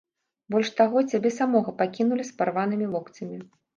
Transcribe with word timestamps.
Больш 0.53 0.69
таго, 0.79 1.03
цябе 1.15 1.31
самога 1.37 1.73
пакінулі 1.81 2.23
з 2.31 2.37
парванымі 2.41 2.89
локцямі. 2.97 3.37